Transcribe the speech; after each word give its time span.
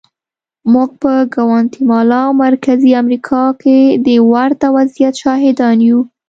موږ 0.73 0.89
په 1.01 1.11
ګواتیمالا 1.35 2.19
او 2.27 2.33
مرکزي 2.45 2.91
امریکا 3.01 3.43
کې 3.61 3.77
د 4.05 4.07
ورته 4.33 4.67
وضعیت 4.75 5.13
شاهدان 5.23 5.77
یو. 5.89 5.99